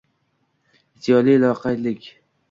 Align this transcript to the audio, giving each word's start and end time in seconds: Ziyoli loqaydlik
Ziyoli 1.01 1.35
loqaydlik 1.43 2.09